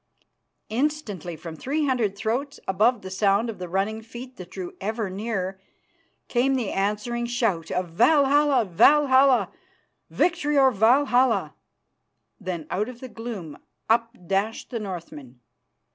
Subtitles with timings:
[0.69, 5.11] _"Instantly from three hundred throats, above the sound of the running feet that drew ever
[5.11, 5.59] nearer,
[6.27, 9.51] came the answering shout of "Valhalla, Valhalla!
[10.09, 11.53] Victory or Valhalla!"
[12.39, 13.59] Then out of the gloom
[13.89, 15.39] up dashed the Northmen.